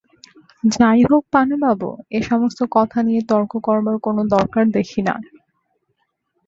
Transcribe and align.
যাই 0.63 0.99
হোক 1.09 1.23
পানুবাবু, 1.31 1.89
এ-সমস্ত 2.11 2.59
কথা 2.71 2.99
নিয়ে 3.03 3.21
তর্ক 3.29 3.51
করবার 3.63 3.95
কোনো 3.99 4.21
দরকার 4.35 4.63
দেখি 4.71 5.01
নে। 5.01 5.15